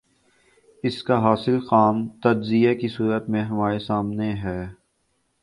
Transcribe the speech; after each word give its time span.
اس 0.83 1.03
کا 1.03 1.19
حاصل 1.21 1.59
خام 1.59 2.07
تجزیے 2.23 2.73
کی 2.75 2.87
صورت 2.87 3.29
میں 3.29 3.43
ہمارے 3.43 3.79
سامنے 3.79 4.33
ہے۔ 4.33 4.61